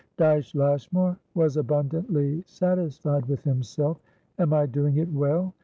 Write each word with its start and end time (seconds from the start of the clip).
Dyce 0.17 0.55
Lashmar 0.55 1.15
was 1.35 1.57
abundantly 1.57 2.41
satisfied 2.47 3.27
with 3.27 3.43
himself. 3.43 3.99
"Am 4.39 4.51
I 4.51 4.65
doing 4.65 4.97
it 4.97 5.13
well?" 5.13 5.53